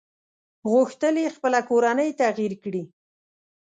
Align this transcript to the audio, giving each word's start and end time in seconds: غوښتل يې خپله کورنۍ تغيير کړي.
غوښتل 0.71 1.15
يې 1.23 1.29
خپله 1.35 1.59
کورنۍ 1.69 2.09
تغيير 2.21 2.53
کړي. 2.63 2.83